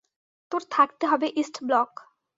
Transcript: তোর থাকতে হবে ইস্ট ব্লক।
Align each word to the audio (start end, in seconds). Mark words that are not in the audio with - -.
তোর 0.51 0.61
থাকতে 0.71 1.03
হবে 1.07 1.27
ইস্ট 1.35 1.55
ব্লক। 1.63 1.91